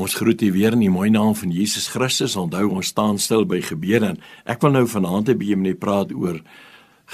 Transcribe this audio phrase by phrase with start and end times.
[0.00, 2.36] Ons groet u weer in die mooi naam van Jesus Christus.
[2.40, 4.14] Onthou ons staan stil by gebede.
[4.48, 6.40] Ek wil nou vanaand 'n bietjie met u praat oor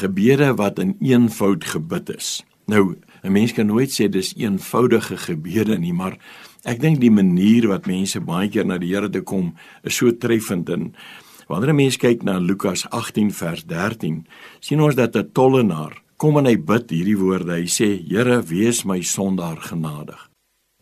[0.00, 2.42] gebede wat in eenvoud gebid is.
[2.66, 6.18] Nou, 'n mens kan nooit sê dis eenvoudige gebede nie, maar
[6.64, 9.54] ek dink die manier wat mense baie keer na die Here toe kom
[9.84, 10.94] is so treffend en
[11.48, 14.26] wanneer 'n mens kyk na Lukas 18 vers 13,
[14.60, 17.52] sien ons dat 'n tollenaar kom en hy bid hierdie woorde.
[17.52, 20.30] Hy sê: "Here, wees my sondaar genadig."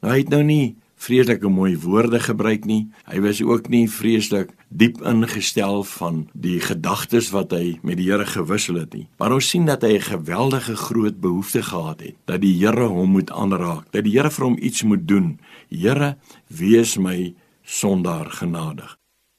[0.03, 2.91] Nou hy het nou nie vreeslike mooi woorde gebruik nie.
[3.09, 8.27] Hy was ook nie vreeslik diep ingestel van die gedagtes wat hy met die Here
[8.29, 9.07] gewissel het nie.
[9.19, 13.11] Maar ons sien dat hy 'n geweldige groot behoefte gehad het dat die Here hom
[13.11, 15.39] moet aanraak, dat die Here vir hom iets moet doen.
[15.71, 16.17] Here,
[16.49, 18.97] wees my sondaar genadig.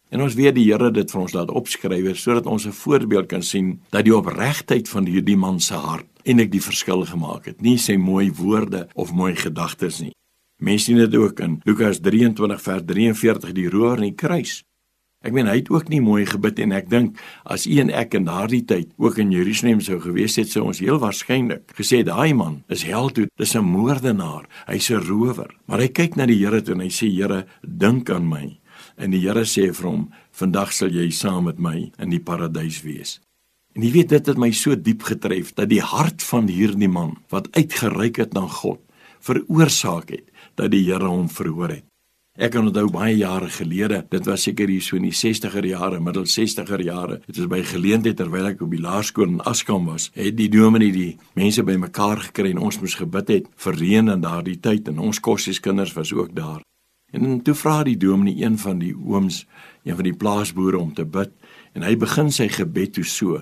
[0.09, 3.44] En ons weet die Here dit vir ons laat opskryf sodat ons 'n voorbeeld kan
[3.44, 7.62] sien dat die opregtheid van hierdie man se hart en ek die verskil gemaak het,
[7.62, 10.12] nie sy mooi woorde of mooi gedagtes nie.
[10.62, 14.60] Mense sien dit ook in Lukas 23 vers 43 die roer in die kruis.
[15.26, 17.18] Ek meen hy het ook nie mooi gebid en ek dink
[17.50, 20.81] as u en ek in daardie tyd ook in Jerusalem sou gewees het sou ons
[20.81, 25.50] heel waarskynlik gesê daai man is hel toe, dis 'n moordenaar, hy's 'n rower.
[25.66, 28.59] Maar hy kyk na die Here toe en hy sê Here, dink aan my.
[28.98, 32.84] En die Here sê vir hom, vandag sal jy saam met my in die paradys
[32.84, 33.20] wees.
[33.73, 37.18] En jy weet dit het my so diep getref dat die hart van hierdie man
[37.30, 38.80] wat uitgereik het na God
[39.22, 41.85] veroorsaak het dat die Here hom verhoor het.
[42.39, 45.97] Ek kan onthou baie jare gelede, dit was seker hier so in die 60er jare,
[45.99, 50.07] middel 60er jare, dit was by geleentheid terwyl ek op die laerskool in Askam was,
[50.16, 54.23] het die dominee die mense bymekaar gekry en ons moes gebid het vir reën in
[54.23, 56.61] daardie tyd en ons kossieskinders was ook daar.
[57.11, 59.44] En toe vra die dominee een van die ooms,
[59.83, 61.35] een van die plaasboere om te bid
[61.75, 63.41] en hy begin sy gebed toe so.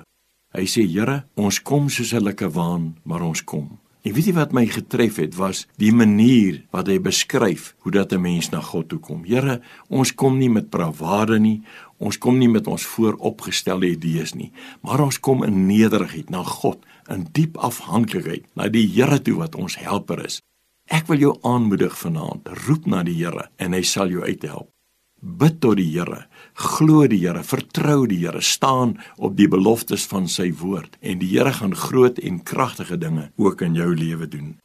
[0.58, 4.34] Hy sê: "Here, ons kom soos 'n lekker waan, maar ons kom." En weet jy
[4.38, 8.62] wat my getref het was die manier wat hy beskryf hoe dat 'n mens na
[8.62, 9.26] God toe kom.
[9.26, 11.62] Here, ons kom nie met bravade nie,
[11.98, 16.86] ons kom nie met ons vooropgestelde idees nie, maar ons kom in nederigheid na God,
[17.10, 20.42] in diep afhanklikheid na die Here toe wat ons helper is.
[20.88, 24.70] Ek wil jou aanmoedig vanaand, roep na die Here en hy sal jou uithelp.
[25.20, 26.26] Bid tot die Here,
[26.56, 31.34] glo die Here, vertrou die Here, staan op die beloftes van sy woord en die
[31.34, 34.58] Here gaan groot en kragtige dinge ook in jou lewe doen.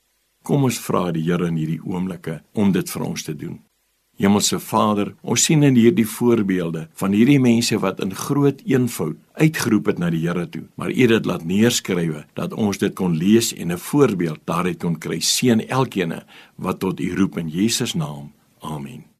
[0.44, 3.58] Kom ons vra die Here in hierdie oomblikke om dit vir ons te doen.
[4.14, 9.90] Hemelse Vader, ons sien in hierdie voorbeelde van hierdie mense wat in groot eenvoud uitgeroep
[9.90, 13.16] het na die Here toe, maar U het dit laat neerskrywe dat ons dit kon
[13.18, 15.18] lees en 'n voorbeeld daaruit kon kry.
[15.18, 16.22] Seën elkeen
[16.54, 18.30] wat tot U roep in Jesus naam.
[18.60, 19.13] Amen.